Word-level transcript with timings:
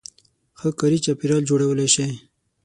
-ښه 0.57 0.69
کاري 0.79 0.97
چاپېریال 1.05 1.43
جوړولای 1.49 1.89
شئ 1.95 2.11